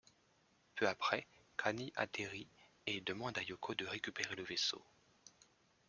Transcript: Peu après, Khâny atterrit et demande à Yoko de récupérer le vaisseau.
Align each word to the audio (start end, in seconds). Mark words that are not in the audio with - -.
Peu 0.73 0.87
après, 0.87 1.27
Khâny 1.57 1.93
atterrit 1.95 2.47
et 2.87 3.01
demande 3.01 3.37
à 3.37 3.43
Yoko 3.43 3.75
de 3.75 3.85
récupérer 3.85 4.35
le 4.35 4.41
vaisseau. 4.43 4.83